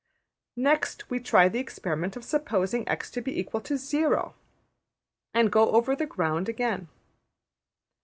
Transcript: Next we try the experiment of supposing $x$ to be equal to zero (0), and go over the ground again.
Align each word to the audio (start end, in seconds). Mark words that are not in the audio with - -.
Next 0.57 1.11
we 1.11 1.19
try 1.19 1.47
the 1.47 1.59
experiment 1.59 2.15
of 2.15 2.25
supposing 2.25 2.89
$x$ 2.89 3.11
to 3.11 3.21
be 3.21 3.39
equal 3.39 3.61
to 3.61 3.77
zero 3.77 4.33
(0), 4.33 4.35
and 5.35 5.51
go 5.51 5.69
over 5.73 5.95
the 5.95 6.07
ground 6.07 6.49
again. 6.49 6.87